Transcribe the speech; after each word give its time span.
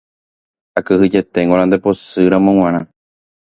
akyhyjeténgo 0.79 1.55
la 1.57 1.65
nde 1.67 1.77
pochýramo 1.83 2.51
g̃uarã 2.57 2.81